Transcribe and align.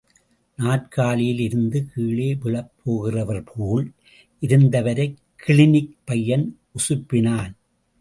நாற்காலியில் 0.57 1.39
இருந்து 1.39 1.85
கீழே 1.93 2.35
விழப் 2.35 2.71
போகிறவர்போல் 2.85 3.85
இருந்தவரைக் 4.41 5.15
கிளினிக் 5.47 5.97
பையன் 6.05 6.59
உசுப்பினான். 6.73 7.53